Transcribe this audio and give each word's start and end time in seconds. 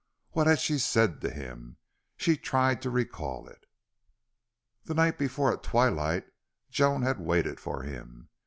What 0.31 0.47
had 0.47 0.57
she 0.57 0.79
said 0.79 1.21
to 1.21 1.29
him? 1.29 1.77
She 2.17 2.35
tried 2.35 2.81
to 2.81 2.89
recall 2.89 3.47
it. 3.47 3.67
The 4.85 4.95
night 4.95 5.19
before 5.19 5.53
at 5.53 5.61
twilight 5.61 6.25
Joan 6.71 7.03
had 7.03 7.19
waited 7.19 7.59
for 7.59 7.83
him. 7.83 8.29